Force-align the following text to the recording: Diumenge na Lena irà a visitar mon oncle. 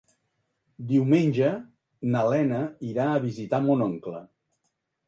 Diumenge 0.91 1.51
na 2.15 2.25
Lena 2.33 2.63
irà 2.95 3.07
a 3.13 3.21
visitar 3.31 3.65
mon 3.69 3.89
oncle. 3.93 4.29